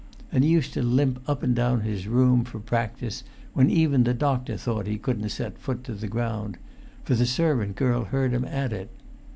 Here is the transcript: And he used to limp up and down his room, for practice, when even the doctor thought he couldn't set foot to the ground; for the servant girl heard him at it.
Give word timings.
And 0.31 0.43
he 0.43 0.49
used 0.49 0.73
to 0.73 0.81
limp 0.81 1.21
up 1.29 1.43
and 1.43 1.55
down 1.55 1.81
his 1.81 2.07
room, 2.07 2.43
for 2.43 2.57
practice, 2.59 3.23
when 3.53 3.69
even 3.69 4.03
the 4.03 4.15
doctor 4.15 4.57
thought 4.57 4.87
he 4.87 4.97
couldn't 4.97 5.29
set 5.29 5.59
foot 5.59 5.83
to 5.83 5.93
the 5.93 6.07
ground; 6.07 6.57
for 7.03 7.13
the 7.13 7.27
servant 7.27 7.75
girl 7.75 8.05
heard 8.05 8.31
him 8.31 8.43
at 8.45 8.73
it. 8.73 8.89